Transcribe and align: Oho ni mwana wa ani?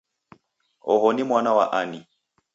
Oho 0.91 1.07
ni 1.13 1.23
mwana 1.29 1.51
wa 1.57 1.65
ani? 1.79 1.99